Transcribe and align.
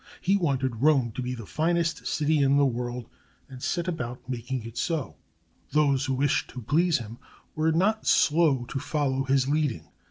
He 0.19 0.35
wanted 0.35 0.81
Rome 0.81 1.11
to 1.11 1.21
be 1.21 1.35
the 1.35 1.45
finest 1.45 2.07
city 2.07 2.39
in 2.39 2.57
the 2.57 2.65
world, 2.65 3.07
and 3.47 3.61
set 3.61 3.87
about 3.87 4.27
making 4.27 4.65
it 4.65 4.75
so. 4.75 5.15
Those 5.69 6.05
who 6.05 6.15
wished 6.15 6.49
to 6.49 6.61
please 6.63 6.97
him 6.97 7.19
were 7.53 7.71
not 7.71 8.07
slow 8.07 8.65
to 8.69 8.79
follow 8.79 9.25
his 9.25 9.47
leading. 9.47 9.89